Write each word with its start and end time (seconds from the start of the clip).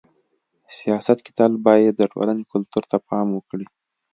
سیاست 0.77 1.17
کي 1.25 1.31
تل 1.37 1.51
باید 1.65 1.93
د 1.97 2.01
ټولني 2.13 2.43
کلتور 2.53 2.83
ته 2.91 2.97
پام 3.07 3.27
وکړي. 3.33 3.67